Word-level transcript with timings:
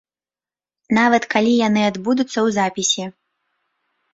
Нават 0.97 1.23
калі 1.35 1.53
яны 1.67 1.81
адбудуцца 1.91 2.33
ў 2.33 2.57
запісе. 2.59 3.05